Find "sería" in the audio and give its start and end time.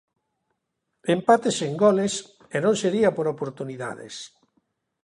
2.81-3.09